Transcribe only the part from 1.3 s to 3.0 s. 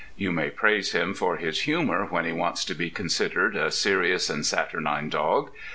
his humour when he wants to be